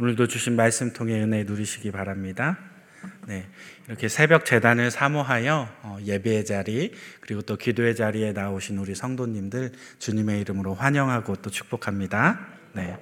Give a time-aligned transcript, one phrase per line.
[0.00, 2.56] 오늘도 주신 말씀 통해 은혜 누리시기 바랍니다.
[3.26, 3.48] 네,
[3.88, 10.40] 이렇게 새벽 재단을 사모하여 어, 예배의 자리 그리고 또 기도의 자리에 나오신 우리 성도님들 주님의
[10.42, 12.38] 이름으로 환영하고 또 축복합니다.
[12.74, 12.96] 네.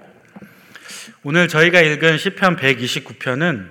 [1.23, 3.69] 오늘 저희가 읽은 시편 129편은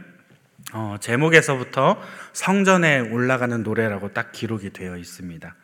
[0.74, 2.00] 어, 제목에서부터
[2.34, 5.56] 성전에 올라가는 노래라고 딱 기록이 되어 있습니다.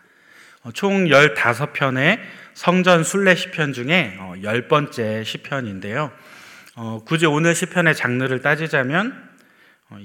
[0.63, 2.21] 어, 총 15편의
[2.55, 6.11] 성전 순례 시편 중에 어, 10번째 시편인데요.
[6.75, 9.29] 어, 굳이 오늘 시편의 장르를 따지자면
[9.89, 9.97] 어,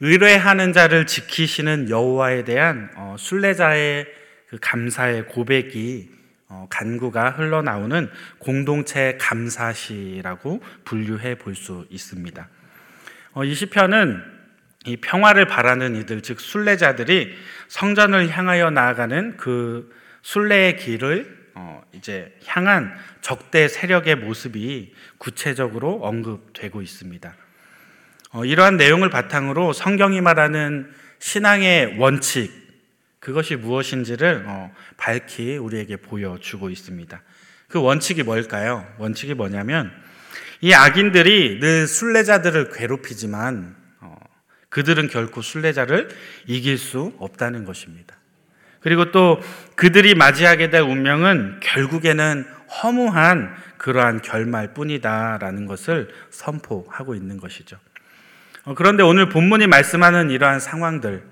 [0.00, 4.06] 의뢰하는 자를 지키시는 여호와에 대한 어, 순례자의
[4.48, 6.10] 그 감사의 고백이
[6.48, 12.48] 어, 간구가 흘러나오는 공동체 감사시라고 분류해 볼 수 있습니다.
[13.44, 14.24] 이 시편은
[14.86, 17.32] 이 평화를 바라는 이들 즉 순례자들이
[17.68, 21.37] 성전을 향하여 나아가는 그 순례의 길을
[21.92, 27.34] 이제 향한 적대 세력의 모습이 구체적으로 언급되고 있습니다.
[28.32, 32.52] 어, 이러한 내용을 바탕으로 성경이 말하는 신앙의 원칙,
[33.20, 37.22] 그것이 무엇인지를 어, 밝히 우리에게 보여주고 있습니다.
[37.68, 38.86] 그 원칙이 뭘까요?
[38.98, 39.92] 원칙이 뭐냐면
[40.60, 44.16] 이 악인들이 늘 순례자들을 괴롭히지만 어,
[44.68, 46.08] 그들은 결코 순례자를
[46.46, 48.17] 이길 수 없다는 것입니다.
[48.80, 49.40] 그리고 또
[49.74, 52.46] 그들이 맞이하게 될 운명은 결국에는
[52.82, 57.78] 허무한 그러한 결말뿐이다라는 것을 선포하고 있는 것이죠.
[58.64, 61.22] 어, 그런데 오늘 본문이 말씀하는 이러한 상황들,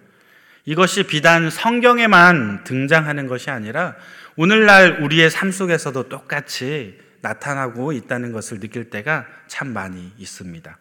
[0.65, 3.95] 이것이 비단 성경에만 등장하는 것이 아니라
[4.37, 10.77] 오늘날 우리의 삶 속에서도 똑같이 나타나고 있다는 것을 느낄 때가 참 많이 있습니다.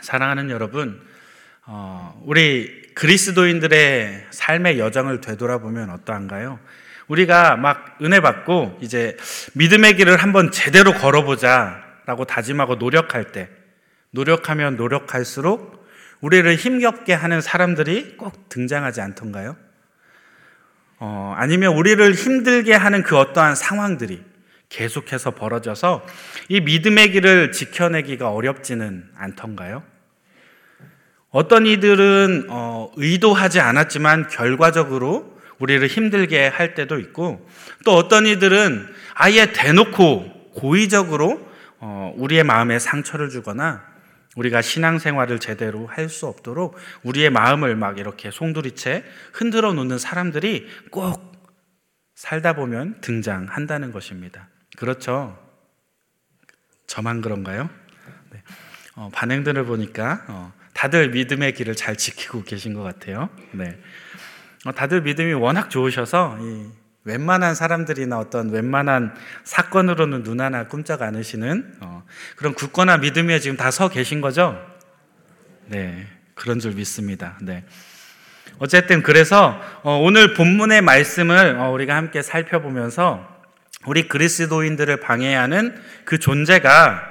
[0.00, 1.00] 사랑하는 여러분,
[1.66, 6.58] 어, 우리 그리스도인들의 삶의 여정을 되돌아보면 어떠한가요?
[7.08, 9.16] 우리가 막 은혜 받고 이제
[9.54, 13.48] 믿음의 길을 한번 제대로 걸어보자 라고 다짐하고 노력할 때,
[14.10, 15.84] 노력하면 노력할수록
[16.20, 19.56] 우리를 힘겹게 하는 사람들이 꼭 등장하지 않던가요?
[20.98, 24.22] 어, 아니면 우리를 힘들게 하는 그 어떠한 상황들이
[24.68, 26.06] 계속해서 벌어져서
[26.48, 29.93] 이 믿음의 길을 지켜내기가 어렵지는 않던가요?
[31.34, 37.44] 어떤 이들은 어, 의도하지 않았지만 결과적으로 우리를 힘들게 할 때도 있고
[37.84, 41.44] 또 어떤 이들은 아예 대놓고 고의적으로
[41.80, 43.82] 어, 우리의 마음에 상처를 주거나
[44.36, 49.02] 우리가 신앙생활을 제대로 할 수 없도록 우리의 마음을 막 이렇게 송두리째
[49.32, 51.32] 흔들어 놓는 사람들이 꼭
[52.14, 54.46] 살다 보면 등장한다는 것입니다.
[54.76, 55.36] 그렇죠?
[56.86, 57.68] 저만 그런가요?
[58.30, 58.40] 네.
[58.94, 60.52] 어, 반응들을 보니까 어,
[60.84, 63.30] 다들 믿음의 길을 잘 지키고 계신 것 같아요.
[63.52, 63.78] 네.
[64.66, 66.36] 어, 다들 믿음이 워낙 좋으셔서
[67.04, 69.14] 웬만한 사람들이나 어떤 웬만한
[69.44, 72.04] 사건으로는 눈 하나 끔짝 않으시는 어,
[72.36, 74.60] 그런 굳건한 믿음 에 지금 다 서 계신 거죠?
[75.68, 77.38] 네, 그런 줄 믿습니다.
[77.40, 77.64] 네.
[78.58, 83.26] 어쨌든 그래서 어, 오늘 본문의 말씀을 어, 우리가 함께 살펴보면서
[83.86, 87.02] 우리 그리스도인들을 방해하는 그 존재가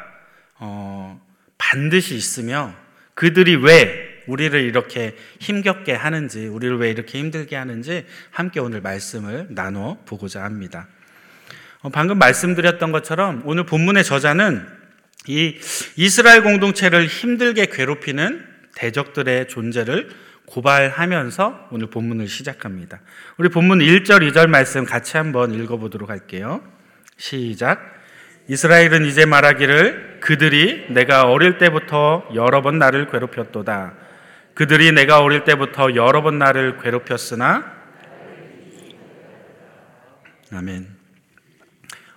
[0.59, 1.19] 어,
[1.57, 2.82] 반드시 있으며
[3.15, 9.97] 그들이 왜 우리를 이렇게 힘겹게 하는지, 우리를 왜 이렇게 힘들게 하는지 함께 오늘 말씀을 나눠
[10.05, 10.87] 보고자 합니다.
[11.81, 14.65] 어, 방금 말씀드렸던 것처럼 오늘 본문의 저자는
[15.27, 15.57] 이
[15.95, 20.09] 이스라엘 공동체를 힘들게 괴롭히는 대적들의 존재를
[20.45, 23.01] 고발하면서 오늘 본문을 시작합니다.
[23.37, 26.61] 우리 본문 1절, 2절 말씀 같이 한번 읽어보도록 할게요.
[27.17, 27.92] 시작.
[28.47, 33.93] 이스라엘은 이제 말하기를 그들이 내가 어릴 때부터 여러 번 나를 괴롭혔도다.
[34.53, 37.73] 그들이 내가 어릴 때부터 여러 번 나를 괴롭혔으나
[40.51, 40.87] 아멘.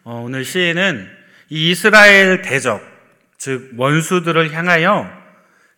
[0.04, 1.10] 어, 오늘 시인은
[1.48, 2.82] 이 이스라엘 대적,
[3.38, 5.10] 즉 원수들을 향하여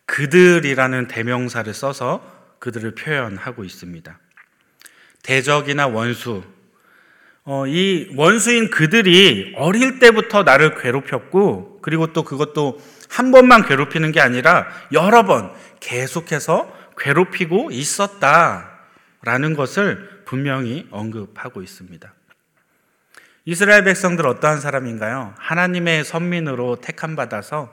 [0.07, 4.19] 그들이라는 대명사를 써서 그들을 표현하고 있습니다.
[5.23, 6.43] 대적이나 원수,
[7.51, 12.79] 어, 이 원수인 그들이 어릴 때부터 나를 괴롭혔고, 그리고 또 그것도
[13.09, 15.51] 한 번만 괴롭히는 게 아니라 여러 번
[15.81, 22.13] 계속해서 괴롭히고 있었다라는 것을 분명히 언급하고 있습니다.
[23.47, 25.33] 이스라엘 백성들 어떠한 사람인가요?
[25.39, 27.73] 하나님의 선민으로 택함 받아서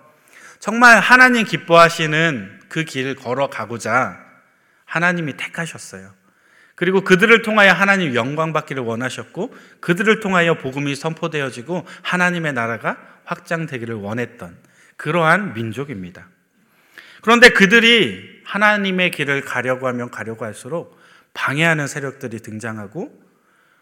[0.59, 4.23] 정말 하나님 기뻐하시는 그 길을 걸어가고자
[4.85, 6.13] 하나님이 택하셨어요.
[6.75, 14.57] 그리고 그들을 통하여 하나님 영광 받기를 원하셨고 그들을 통하여 복음이 선포되어지고 하나님의 나라가 확장되기를 원했던
[14.97, 16.27] 그러한 민족입니다.
[17.21, 20.99] 그런데 그들이 하나님의 길을 가려고 하면 가려고 할수록
[21.33, 23.23] 방해하는 세력들이 등장하고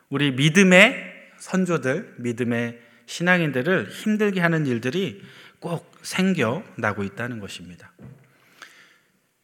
[0.10, 5.22] 우리 믿음의 선조들, 믿음의 신앙인들을 힘들게 하는 일들이
[5.60, 7.92] 꼭 생겨나고 있다는 것입니다.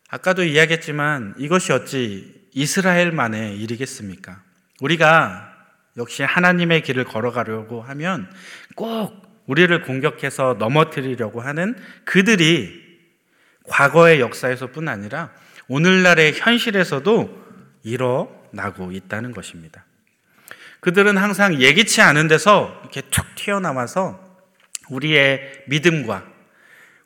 [0.10, 4.42] 아까도 이야기했지만 이것이 어찌 이스라엘만의 일이겠습니까?
[4.82, 5.54] 우리가
[5.98, 8.32] 역시 하나님의 길을 걸어가려고 하면
[8.76, 11.76] 꼭 우리를 공격해서 넘어뜨리려고 하는
[12.06, 12.88] 그들이
[13.68, 15.32] 과거의 역사에서뿐 아니라
[15.68, 17.48] 오늘날의 현실에서도
[17.84, 19.86] 일어나고 있다는 것입니다.
[20.80, 24.20] 그들은 항상 예기치 않은 데서 이렇게 툭 튀어나와서
[24.90, 26.26] 우리의 믿음과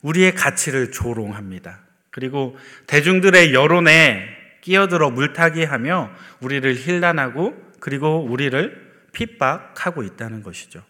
[0.01, 1.79] 우리의 가치를 조롱합니다.
[2.11, 2.57] 그리고
[2.87, 8.81] 대중들의 여론에 끼어들어 물타기 하며 우리를 힐난하고 그리고 우리를
[9.11, 10.81] 핍박하고 있다는 것이죠.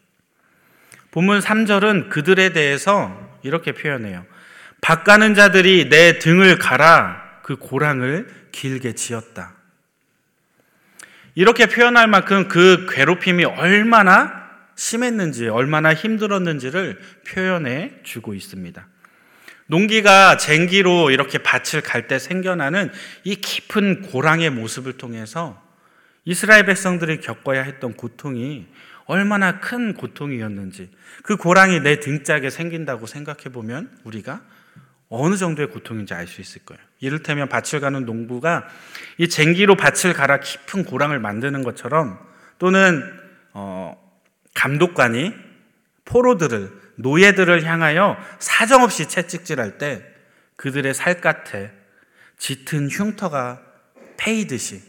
[1.11, 4.25] 본문 3절은 그들에 대해서 이렇게 표현해요.
[4.79, 9.55] 박 가는 자들이 내 등을 갈아 그 고랑을 길게 지었다.
[11.35, 14.43] 이렇게 표현할 만큼 그 괴롭힘이 얼마나
[14.75, 18.87] 심했는지, 얼마나 힘들었는지를 표현해 주고 있습니다.
[19.67, 22.91] 농기가 쟁기로 이렇게 밭을 갈 때 생겨나는
[23.23, 25.61] 이 깊은 고랑의 모습을 통해서
[26.25, 28.67] 이스라엘 백성들이 겪어야 했던 고통이
[29.05, 30.89] 얼마나 큰 고통이었는지
[31.23, 34.41] 그 고랑이 내 등짝에 생긴다고 생각해 보면 우리가
[35.09, 36.81] 어느 정도의 고통인지 알 수 있을 거예요.
[36.99, 38.67] 이를테면 밭을 가는 농부가
[39.17, 42.17] 이 쟁기로 밭을 갈아 깊은 고랑을 만드는 것처럼
[42.57, 43.03] 또는
[43.53, 43.95] 어,
[44.55, 45.33] 감독관이
[46.05, 50.05] 포로들을 노예들을 향하여 사정없이 채찍질할 때
[50.55, 51.71] 그들의 살갗에
[52.37, 53.61] 짙은 흉터가
[54.17, 54.81] 패이듯이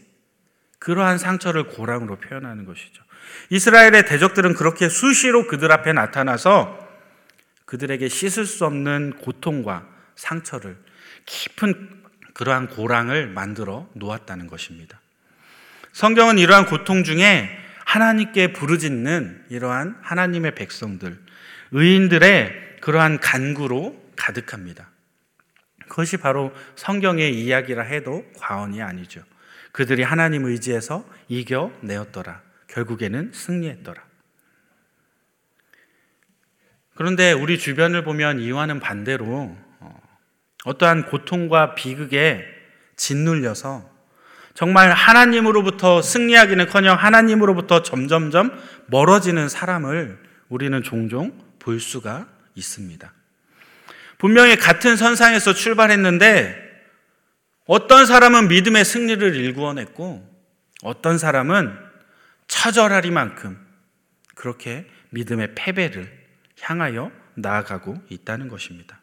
[0.78, 3.02] 그러한 상처를 고랑으로 표현하는 것이죠.
[3.50, 6.78] 이스라엘의 대적들은 그렇게 수시로 그들 앞에 나타나서
[7.64, 10.76] 그들에게 씻을 수 없는 고통과 상처를
[11.26, 12.02] 깊은
[12.34, 15.00] 그러한 고랑을 만들어 놓았다는 것입니다.
[15.92, 17.48] 성경은 이러한 고통 중에
[17.84, 21.23] 하나님께 부르짖는 이러한 하나님의 백성들,
[21.74, 24.88] 의인들의 그러한 간구로 가득합니다.
[25.88, 29.22] 그것이 바로 성경의 이야기라 해도 과언이 아니죠.
[29.72, 32.40] 그들이 하나님 의지에서 이겨내었더라.
[32.68, 34.02] 결국에는 승리했더라.
[36.94, 40.00] 그런데 우리 주변을 보면 이와는 반대로 어,
[40.64, 42.44] 어떠한 고통과 비극에
[42.94, 43.90] 짓눌려서
[44.54, 48.56] 정말 하나님으로부터 승리하기는 커녕 하나님으로부터 점점점
[48.86, 53.10] 멀어지는 사람을 우리는 종종 볼 수가 있습니다.
[54.18, 56.62] 분명히 같은 선상에서 출발했는데
[57.66, 60.30] 어떤 사람은 믿음의 승리를 일구어냈고
[60.82, 61.74] 어떤 사람은
[62.48, 63.58] 처절하리만큼
[64.34, 66.12] 그렇게 믿음의 패배를
[66.60, 69.00] 향하여 나아가고 있다는 것입니다.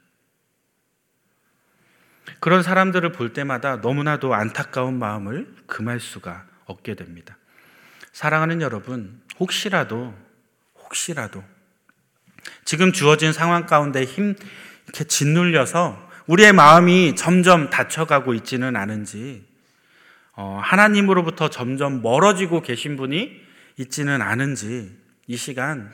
[2.39, 7.37] 그런 사람들을 볼 때마다 너무나도 안타까운 마음을 금할 수가 없게 됩니다.
[8.13, 10.13] 사랑하는 여러분, 혹시라도,
[10.75, 11.43] 혹시라도
[12.65, 14.35] 지금 주어진 상황 가운데 힘,
[14.85, 19.43] 이렇게 짓눌려서 우리의 마음이 점점 다쳐가고 있지는 않은지,
[20.33, 23.41] 어, 하나님으로부터 점점 멀어지고 계신 분이
[23.77, 24.95] 있지는 않은지,
[25.27, 25.91] 이 시간,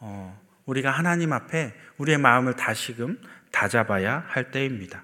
[0.00, 3.18] 어, 우리가 하나님 앞에 우리의 마음을 다시금
[3.50, 5.02] 다잡아야 할 때입니다.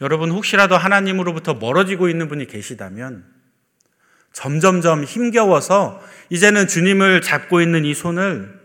[0.00, 3.24] 여러분 혹시라도 하나님으로부터 멀어지고 있는 분이 계시다면
[4.32, 8.61] 점점점 힘겨워서 이제는 주님을 잡고 있는 이 손을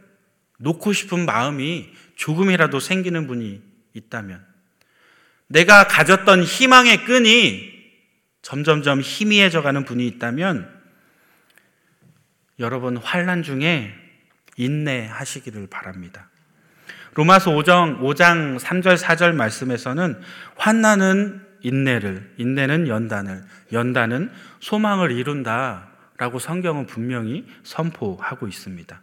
[0.58, 3.62] 놓고 싶은 마음이 조금이라도 생기는 분이
[3.94, 4.46] 있다면
[5.48, 7.78] 내가 가졌던 희망의 끈이
[8.42, 10.78] 점점점 희미해져 가는 분이 있다면
[12.60, 13.94] 여러분 환란 중에
[14.58, 16.30] 인내하시기를 바랍니다.
[17.14, 20.22] 로마서 5장, 5장 3절 4절 말씀에서는
[20.56, 29.02] 환난은 인내를, 인내는 연단을, 연단은 소망을 이룬다라고 성경은 분명히 선포하고 있습니다.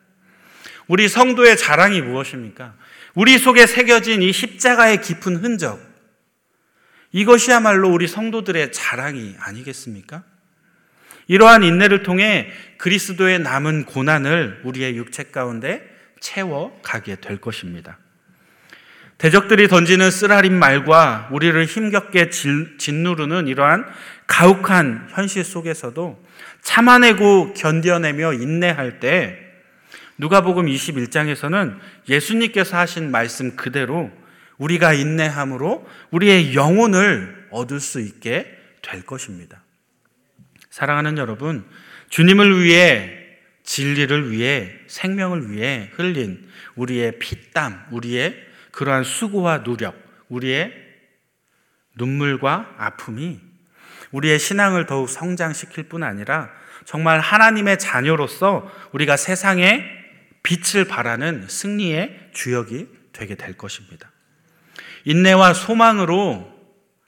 [0.86, 2.74] 우리 성도의 자랑이 무엇입니까?
[3.14, 5.80] 우리 속에 새겨진 이 십자가의 깊은 흔적.
[7.12, 10.24] 이것이야말로 우리 성도들의 자랑이 아니겠습니까?
[11.26, 15.82] 이러한 인내를 통해 그리스도의 남은 고난을 우리의 육체 가운데
[16.20, 17.98] 채워 가게 될 것입니다.
[19.16, 23.86] 대적들이 던지는 쓰라린 말과 우리를 힘겹게 짓누르는 이러한
[24.26, 26.22] 가혹한 현실 속에서도
[26.62, 29.43] 참아내고 견뎌내며 인내할 때
[30.18, 31.78] 누가복음 21장에서는
[32.08, 34.10] 예수님께서 하신 말씀 그대로
[34.58, 39.62] 우리가 인내함으로 우리의 영혼을 얻을 수 있게 될 것입니다.
[40.70, 41.64] 사랑하는 여러분,
[42.10, 43.24] 주님을 위해
[43.64, 48.36] 진리를 위해 생명을 위해 흘린 우리의 피땀, 우리의
[48.70, 49.96] 그러한 수고와 노력,
[50.28, 50.72] 우리의
[51.96, 53.40] 눈물과 아픔이
[54.12, 56.50] 우리의 신앙을 더욱 성장시킬 뿐 아니라
[56.84, 60.03] 정말 하나님의 자녀로서 우리가 세상에
[60.44, 64.12] 빛을 발하는 승리의 주역이 되게 될 것입니다.
[65.04, 66.52] 인내와 소망으로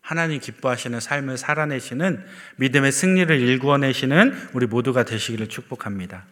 [0.01, 2.25] 하나님 기뻐하시는 삶을 살아내시는
[2.57, 6.25] 믿음의 승리를 일구어내시는 우리 모두가 되시기를 축복합니다.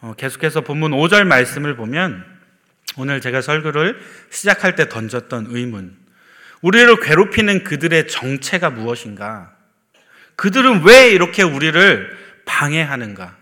[0.00, 2.24] 어, 계속해서 본문 5절 말씀을 보면
[2.96, 5.96] 오늘 제가 설교를 시작할 때 던졌던 의문.
[6.62, 9.54] 우리를 괴롭히는 그들의 정체가 무엇인가?
[10.36, 13.39] 그들은 왜 이렇게 우리를 방해하는가에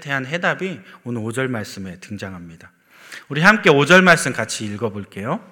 [0.00, 2.72] 대한 해답이 오늘 5절 말씀에 등장합니다.
[3.28, 5.44] 우리 함께 5절 말씀 같이 읽어볼게요.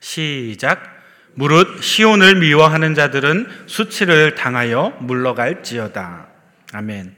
[0.00, 1.00] 시작.
[1.34, 6.28] 무릇 시온을 미워하는 자들은 수치를 당하여 물러갈지어다.
[6.72, 7.16] 아멘.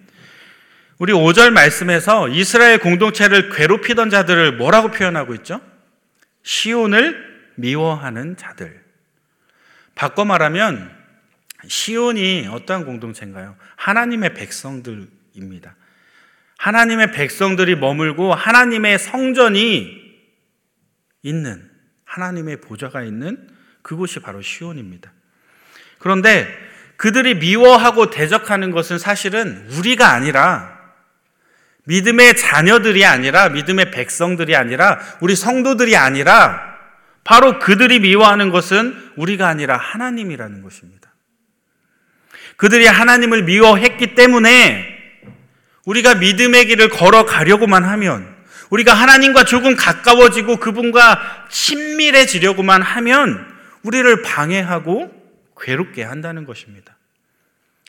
[0.99, 5.61] 우리 5절 말씀에서 이스라엘 공동체를 괴롭히던 자들을 뭐라고 표현하고 있죠?
[6.42, 8.84] 시온을 미워하는 자들.
[9.94, 10.94] 바꿔 말하면
[11.66, 13.56] 시온이 어떠한 공동체인가요?
[13.76, 15.75] 하나님의 백성들입니다.
[16.58, 20.02] 하나님의 백성들이 머물고 하나님의 성전이
[21.23, 21.70] 있는
[22.04, 23.49] 하나님의 보좌가 있는
[23.82, 25.12] 그곳이 바로 시온입니다.
[25.99, 26.49] 그런데
[26.96, 30.75] 그들이 미워하고 대적하는 것은 사실은 우리가 아니라
[31.87, 36.75] 믿음의 자녀들이 아니라 믿음의 백성들이 아니라 우리 성도들이 아니라
[37.25, 41.12] 바로 그들이 미워하는 것은 우리가 아니라 하나님이라는 것입니다.
[42.56, 44.94] 그들이 하나님을 미워했기 때문에
[45.85, 48.35] 우리가 믿음의 길을 걸어가려고만 하면
[48.71, 53.47] 우리가 하나님과 조금 가까워지고 그분과 친밀해지려고만 하면
[53.83, 55.12] 우리를 방해하고
[55.61, 56.97] 괴롭게 한다는 것입니다.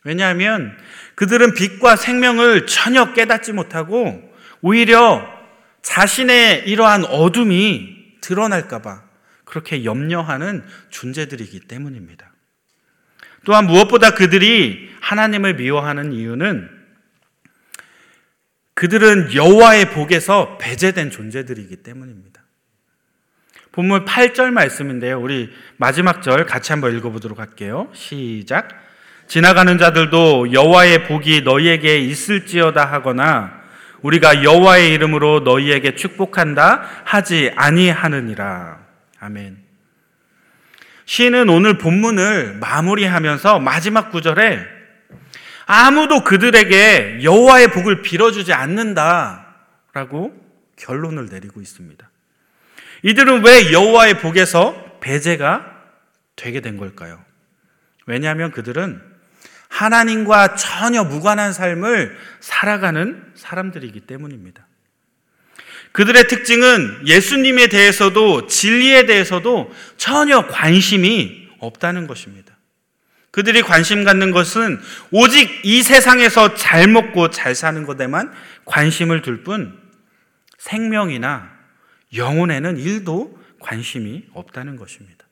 [0.03, 0.77] 왜냐하면
[1.15, 4.21] 그들은 빛과 생명을 전혀 깨닫지 못하고
[4.61, 5.27] 오히려
[5.81, 9.03] 자신의 이러한 어둠이 드러날까봐
[9.45, 12.31] 그렇게 염려하는 존재들이기 때문입니다.
[13.45, 16.74] 또한 무엇보다 그들이 하나님을 미워하는 이유는
[18.75, 22.41] 그들은 여호와의 복에서 배제된 존재들이기 때문입니다.
[23.71, 25.19] 본문 8절 말씀인데요.
[25.19, 27.89] 우리 마지막 절 같이 한번 읽어보도록 할게요.
[27.93, 28.69] 시작.
[29.27, 33.63] 지나가는 자들도 여호와의 복이 너희에게 있을지어다 하거나
[34.01, 38.79] 우리가 여호와의 이름으로 너희에게 축복한다 하지 아니하느니라.
[39.19, 39.57] 아멘.
[41.05, 44.74] 시인은 오늘 본문을 마무리하면서 마지막 구절에
[45.65, 50.33] 아무도 그들에게 여호와의 복을 빌어주지 않는다라고
[50.75, 52.09] 결론을 내리고 있습니다.
[53.03, 55.73] 이들은 왜 여호와의 복에서 배제가
[56.35, 57.23] 되게 된 걸까요?
[58.05, 59.01] 왜냐하면 그들은
[59.69, 64.65] 하나님과 전혀 무관한 삶을 살아가는 사람들이기 때문입니다.
[65.91, 72.54] 그들의 특징은 예수님에 대해서도 진리에 대해서도 전혀 관심이 없다는 것입니다.
[73.35, 74.79] 그들이 관심 갖는 것은
[75.11, 79.77] 오직 이 세상에서 잘 먹고 잘 사는 것에만 관심을 둘 뿐
[80.57, 81.51] 생명이나
[82.15, 85.25] 영혼에는 일도 관심이 없다는 것입니다.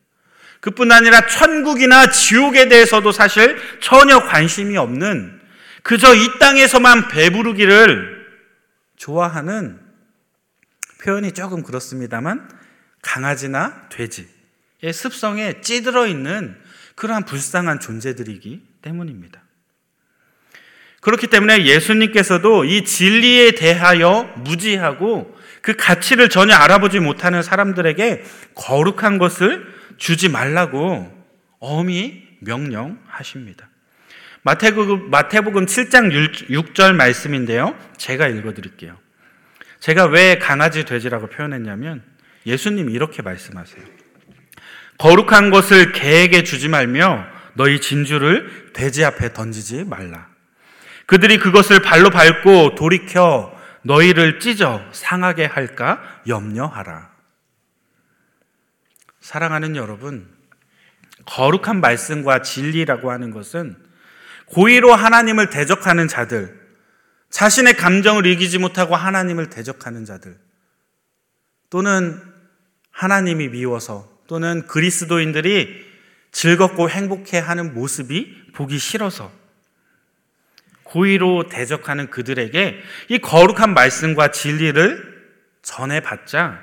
[0.60, 5.40] 그뿐 아니라 천국이나 지옥에 대해서도 사실 전혀 관심이 없는
[5.82, 8.28] 그저 이 땅에서만 배부르기를
[8.98, 9.80] 좋아하는
[11.02, 12.50] 표현이 조금 그렇습니다만
[13.02, 16.62] 강아지나 돼지의 습성에 찌들어 있는
[16.96, 19.42] 그러한 불쌍한 존재들이기 때문입니다.
[21.02, 28.24] 그렇기 때문에 예수님께서도 이 진리에 대하여 무지하고 그 가치를 전혀 알아보지 못하는 사람들에게
[28.56, 31.12] 거룩한 것을 주지 말라고
[31.60, 33.70] 엄히 명령하십니다.
[34.44, 37.78] 마태복음, 마태복음 7장 6절 말씀인데요.
[37.98, 38.98] 제가 읽어 드릴게요.
[39.80, 42.04] 제가 왜 강아지 돼지라고 표현했냐면
[42.46, 44.03] 예수님이 이렇게 말씀하세요.
[45.04, 50.30] 거룩한 것을 개에게 주지 말며 너희 진주를 돼지 앞에 던지지 말라.
[51.08, 57.12] 그들이 그것을 발로 밟고 돌이켜 너희를 찢어 상하게 할까 염려하라.
[59.20, 60.26] 사랑하는 여러분,
[61.26, 63.76] 거룩한 말씀과 진리라고 하는 것은
[64.46, 66.58] 고의로 하나님을 대적하는 자들,
[67.30, 70.40] 자신의 감정을 이기지 못하고 하나님을 대적하는 자들,
[71.70, 72.22] 또는
[72.92, 75.86] 하나님이 미워서, 또는 그리스도인들이
[76.32, 79.32] 즐겁고 행복해 하는 모습이 보기 싫어서,
[80.84, 85.14] 고의로 대적하는 그들에게 이 거룩한 말씀과 진리를
[85.64, 86.60] 전해봤자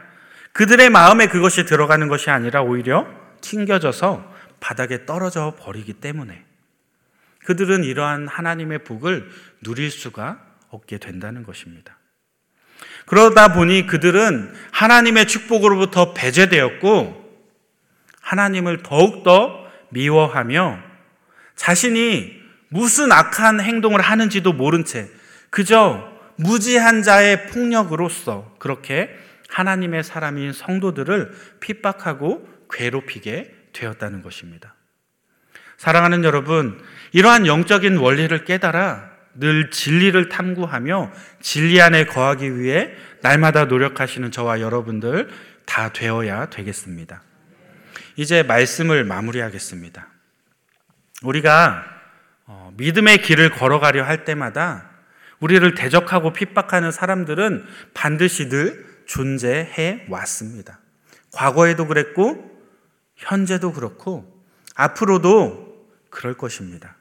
[0.52, 3.08] 그들의 마음에 그것이 들어가는 것이 아니라 오히려
[3.40, 6.44] 튕겨져서 바닥에 떨어져 버리기 때문에
[7.44, 9.30] 그들은 이러한 하나님의 복을
[9.62, 11.98] 누릴 수가 얻게 된다는 것입니다.
[13.06, 17.19] 그러다 보니 그들은 하나님의 축복으로부터 배제되었고
[18.30, 20.78] 하나님을 더욱더 미워하며
[21.56, 25.08] 자신이 무슨 악한 행동을 하는지도 모른 채
[25.50, 29.10] 그저 무지한 자의 폭력으로서 그렇게
[29.48, 34.76] 하나님의 사람인 성도들을 핍박하고 괴롭히게 되었다는 것입니다.
[35.76, 36.80] 사랑하는 여러분,
[37.12, 41.10] 이러한 영적인 원리를 깨달아 늘 진리를 탐구하며
[41.40, 45.30] 진리 안에 거하기 위해 날마다 노력하시는 저와 여러분들
[45.66, 47.22] 다 되어야 되겠습니다.
[48.20, 50.06] 이제 말씀을 마무리하겠습니다.
[51.22, 51.86] 우리가
[52.44, 54.90] 어, 믿음의 길을 걸어가려 할 때마다
[55.38, 60.80] 우리를 대적하고 핍박하는 사람들은 반드시 늘 존재해 왔습니다.
[61.32, 62.60] 과거에도 그랬고,
[63.16, 66.96] 현재도 그렇고, 앞으로도 그럴 것입니다.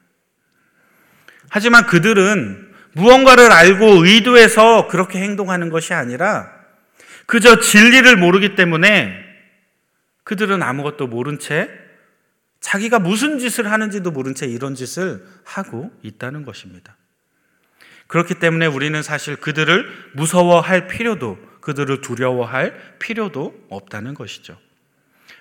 [1.50, 6.50] 하지만 그들은 무언가를 알고 의도해서 그렇게 행동하는 것이 아니라
[7.26, 9.29] 그저 진리를 모르기 때문에
[10.24, 11.70] 그들은 아무것도 모른 채
[12.60, 16.96] 자기가 무슨 짓을 하는지도 모른 채 이런 짓을 하고 있다는 것입니다.
[18.06, 24.58] 그렇기 때문에 우리는 사실 그들을 무서워할 필요도, 그들을 두려워할 필요도 없다는 것이죠.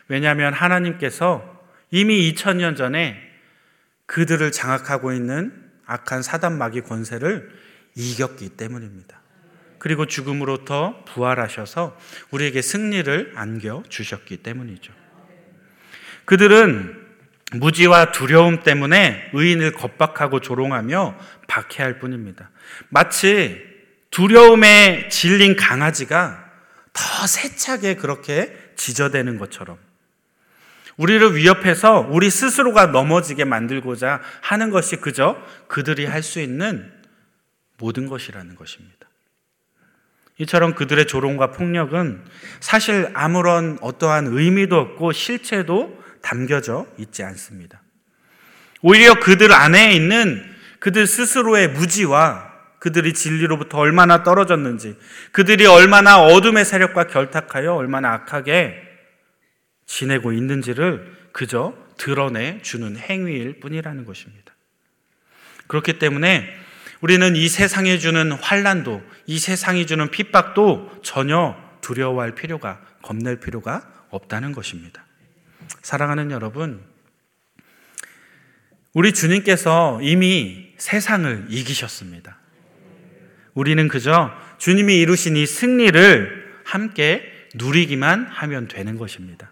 [0.08, 3.20] 왜냐하면 하나님께서 이미 2000년 전에
[4.06, 7.52] 그들을 장악하고 있는 악한 사단 마귀 권세를
[7.96, 9.19] 이겼기 때문입니다.
[9.80, 11.98] 그리고 죽음으로부터 부활하셔서
[12.32, 14.94] 우리에게 승리를 안겨 주셨기 때문이죠.
[16.26, 17.08] 그들은
[17.54, 21.18] 무지와 두려움 때문에 의인을 겁박하고 조롱하며
[21.48, 22.52] 박해할 뿐입니다.
[22.90, 23.60] 마치
[24.12, 26.46] 두려움에 질린 강아지가
[26.94, 29.78] 더 세차게 그렇게 지저대는 것처럼
[30.98, 36.92] 우리를 위협해서 우리 스스로가 넘어지게 만들고자 하는 것이 그저 그들이 할 수 있는
[37.78, 39.09] 모든 것이라는 것입니다.
[40.40, 42.24] 이처럼 그들의 조롱과 폭력은
[42.60, 47.82] 사실 아무런 어떠한 의미도 없고 실체도 담겨져 있지 않습니다.
[48.82, 50.44] 오히려 그들 안에 있는
[50.80, 54.98] 그들 스스로의 무지와 그들이 진리로부터 얼마나 떨어졌는지,
[55.34, 58.82] 그들이 얼마나 어둠의 세력과 결탁하여 얼마나 악하게
[59.86, 64.54] 지내고 있는지를 그저 드러내 주는 행위일 뿐이라는 것입니다.
[65.68, 66.48] 그렇기 때문에
[67.02, 74.52] 우리는 이 세상에 주는 환란도, 이 세상이 주는 핍박도 전혀 두려워할 필요가, 겁낼 필요가 없다는
[74.52, 75.06] 것입니다.
[75.82, 76.84] 사랑하는 여러분,
[78.94, 82.38] 우리 주님께서 이미 세상을 이기셨습니다.
[83.54, 87.24] 우리는 그저 주님이 이루신 이 승리를 함께
[87.56, 89.52] 누리기만 하면 되는 것입니다.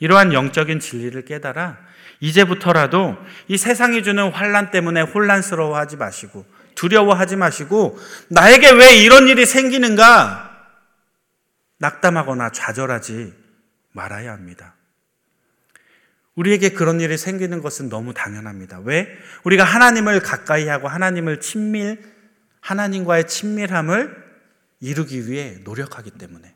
[0.00, 1.78] 이러한 영적인 진리를 깨달아
[2.20, 10.48] 이제부터라도 이 세상이 주는 환란 때문에 혼란스러워하지 마시고 두려워하지 마시고 나에게 왜 이런 일이 생기는가
[11.78, 13.34] 낙담하거나 좌절하지
[13.92, 14.74] 말아야 합니다.
[16.34, 18.78] 우리에게 그런 일이 생기는 것은 너무 당연합니다.
[18.84, 19.08] 왜?
[19.42, 22.00] 우리가 하나님을 가까이 하고 하나님을 친밀,
[22.60, 24.28] 하나님과의 친밀함을
[24.80, 26.54] 이루기 위해 노력하기 때문에.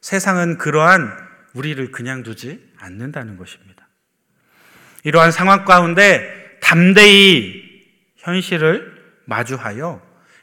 [0.00, 1.14] 세상은 그러한
[1.52, 3.71] 우리를 그냥 두지 않는다는 것입니다.
[5.04, 7.62] 이러한 상황 가운데 담대히
[8.16, 8.92] 현실을
[9.24, 10.00] 마주하여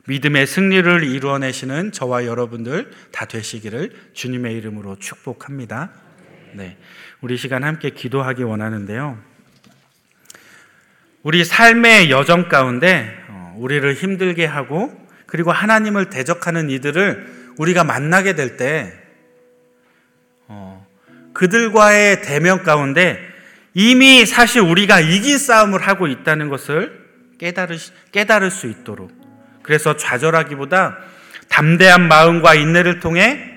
[0.08, 5.92] 믿음의 승리를 이루어내시는 저와 여러분들 다 되시기를 주님의 이름으로 축복합니다.
[6.54, 6.78] 네.
[7.22, 9.20] 우리 시간 함께 기도하기 원하는데요.
[11.22, 18.94] 우리 삶의 여정 가운데 어, 우리를 힘들게 하고 그리고 하나님을 대적하는 이들을 우리가 만나게 될때
[20.48, 20.88] 어,
[21.34, 23.20] 그들과의 대면 가운데
[23.74, 27.78] 이미 사실 우리가 이긴 싸움을 하고 있다는 것을 깨달을,
[28.12, 29.12] 깨달을 수 있도록
[29.64, 30.98] 그래서 좌절하기보다
[31.48, 33.56] 담대한 마음과 인내를 통해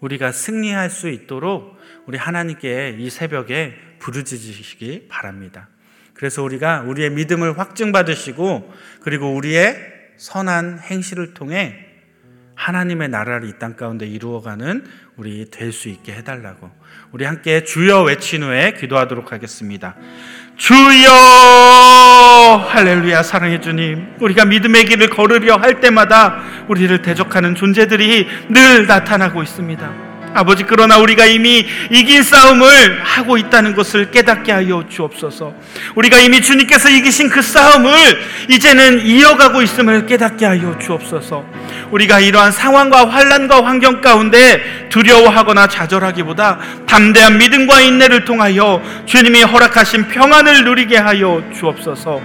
[0.00, 5.68] 우리가 승리할 수 있도록 우리 하나님께 이 새벽에 부르짖으시기 바랍니다.
[6.14, 9.76] 그래서 우리가 우리의 믿음을 확증받으시고 그리고 우리의
[10.16, 11.84] 선한 행실을 통해
[12.54, 14.84] 하나님의 나라를 이 땅 가운데 이루어가는
[15.18, 16.70] 우리 될 수 있게 해달라고
[17.10, 19.96] 우리 함께 주여 외친 후에 기도하도록 하겠습니다.
[20.56, 21.10] 주여
[22.68, 30.07] 할렐루야 사랑해 주님 우리가 믿음의 길을 걸으려 할 때마다 우리를 대적하는 존재들이 늘 나타나고 있습니다.
[30.38, 35.52] 아버지 그러나 우리가 이미 이긴 싸움을 하고 있다는 것을 깨닫게 하여 주옵소서.
[35.96, 37.90] 우리가 이미 주님께서 이기신 그 싸움을
[38.48, 41.44] 이제는 이어가고 있음을 깨닫게 하여 주옵소서.
[41.90, 50.64] 우리가 이러한 상황과 환란과 환경 가운데 두려워하거나 좌절하기보다 담대한 믿음과 인내를 통하여 주님이 허락하신 평안을
[50.64, 52.20] 누리게 하여 주옵소서.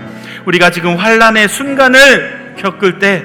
[0.46, 3.24] 우리가 지금 환란의 순간을 겪을 때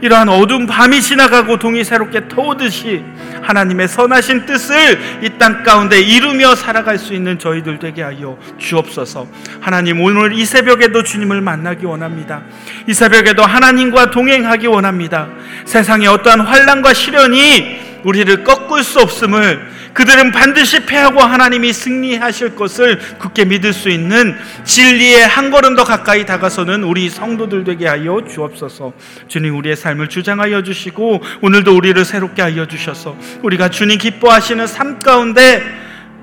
[0.00, 3.02] 이러한 어두운 밤이 지나가고 동이 새롭게 터오듯이
[3.42, 9.26] 하나님의 선하신 뜻을 이 땅 가운데 이루며 살아갈 수 있는 저희들 되게 하여 주옵소서.
[9.60, 12.42] 하나님 오늘 이 새벽에도 주님을 만나기 원합니다.
[12.86, 15.28] 이 새벽에도 하나님과 동행하기 원합니다.
[15.64, 23.46] 세상에 어떠한 환란과 시련이 우리를 꺾을 수 없음을 그들은 반드시 패하고 하나님이 승리하실 것을 굳게
[23.46, 28.92] 믿을 수 있는 진리의 한 걸음 더 가까이 다가서는 우리 성도들 되게 하여 주옵소서.
[29.26, 35.62] 주님 우리의 삶을 주장하여 주시고 오늘도 우리를 새롭게 하여 주셔서 우리가 주님 기뻐하시는 삶 가운데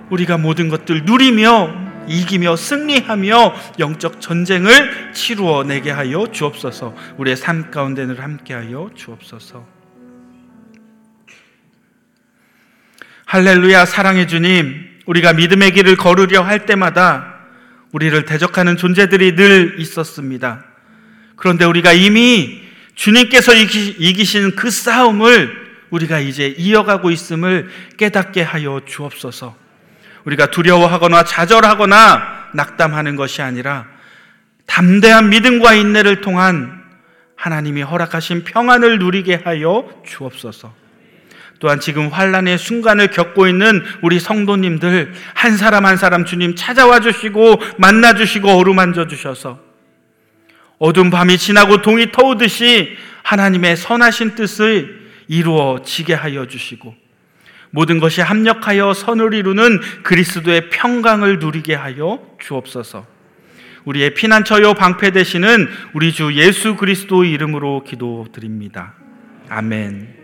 [0.09, 6.95] 우리가 모든 것들 누리며 이기며 승리하며 영적 전쟁을 치루어 내게 하여 주옵소서.
[7.17, 9.74] 우리의 삶 가운데를 함께 하여 주옵소서.
[13.35, 15.01] 할렐루야 사랑해 주님.
[15.05, 17.35] 우리가 믿음의 길을 걸으려 할 때마다
[17.91, 20.63] 우리를 대적하는 존재들이 늘 있었습니다.
[21.35, 22.61] 그런데 우리가 이미
[22.95, 25.53] 주님께서 이기신 그 싸움을
[25.89, 29.53] 우리가 이제 이어가고 있음을 깨닫게 하여 주옵소서.
[30.23, 33.85] 우리가 두려워하거나 좌절하거나 낙담하는 것이 아니라
[34.65, 36.85] 담대한 믿음과 인내를 통한
[37.35, 40.84] 하나님이 허락하신 평안을 누리게 하여 주옵소서.
[41.59, 47.61] 또한 지금 환란의 순간을 겪고 있는 우리 성도님들 한 사람 한 사람 주님 찾아와 주시고
[47.77, 49.59] 만나 주시고 어루만져 주셔서
[50.77, 56.93] 어두운 밤이 지나고 동이 터우듯이 하나님의 선하신 뜻을 이루어지게 하여 주시고
[57.71, 63.05] 모든 것이 합력하여 선을 이루는 그리스도의 평강을 누리게 하여 주옵소서.
[63.83, 68.93] 우리의 피난처요 방패 되시는 우리 주 예수 그리스도의 이름으로 기도드립니다.
[69.49, 70.14] 아멘.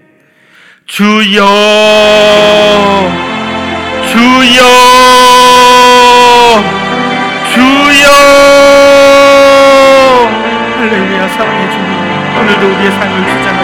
[0.88, 1.46] 주여,
[4.12, 4.62] 주여,
[7.54, 8.12] 주여.
[10.78, 11.89] 할렐루야 사랑해 주님.
[12.38, 13.61] 오늘도 우리의 삶을 주장